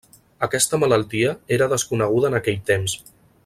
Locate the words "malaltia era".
0.83-1.69